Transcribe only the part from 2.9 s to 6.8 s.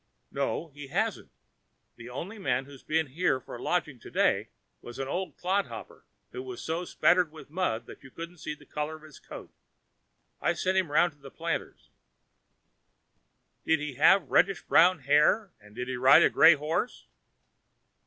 here for lodging to day was an old clodhopper who was